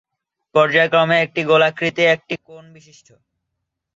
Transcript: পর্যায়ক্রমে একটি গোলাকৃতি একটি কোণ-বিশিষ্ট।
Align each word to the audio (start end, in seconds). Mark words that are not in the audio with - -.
পর্যায়ক্রমে 0.55 1.17
একটি 1.21 1.41
গোলাকৃতি 1.43 2.03
একটি 2.15 2.35
কোণ-বিশিষ্ট। 2.47 3.07